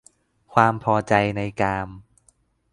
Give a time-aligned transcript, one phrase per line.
[0.53, 1.87] ความพอใจในกาม